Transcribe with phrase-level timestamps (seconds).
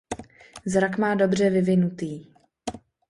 [0.65, 2.25] Zrak má dobře vyvinutý.